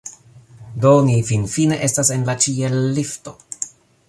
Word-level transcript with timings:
Do 0.85 0.93
ni 1.09 1.17
finfine 1.27 1.79
estas 1.91 2.13
en 2.17 2.27
la 2.31 2.37
ĉiel-lifto 2.47 3.37